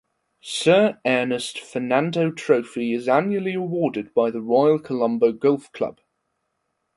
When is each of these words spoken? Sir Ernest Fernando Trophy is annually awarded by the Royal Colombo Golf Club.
Sir 0.41 0.99
Ernest 1.05 1.59
Fernando 1.59 2.31
Trophy 2.31 2.91
is 2.91 3.07
annually 3.07 3.53
awarded 3.53 4.15
by 4.15 4.31
the 4.31 4.41
Royal 4.41 4.79
Colombo 4.79 5.31
Golf 5.31 5.71
Club. 5.73 5.99